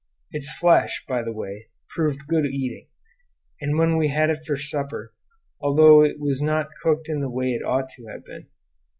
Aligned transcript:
Its 0.31 0.51
flesh, 0.57 1.05
by 1.07 1.21
the 1.21 1.31
way, 1.31 1.67
proved 1.89 2.25
good 2.25 2.43
eating, 2.43 2.87
when 3.61 3.95
we 3.97 4.07
had 4.07 4.31
it 4.31 4.43
for 4.43 4.57
supper, 4.57 5.13
although 5.59 6.03
it 6.03 6.19
was 6.19 6.41
not 6.41 6.69
cooked 6.81 7.07
in 7.07 7.21
the 7.21 7.29
way 7.29 7.49
it 7.51 7.61
ought 7.63 7.87
to 7.87 8.07
have 8.07 8.25
been. 8.25 8.47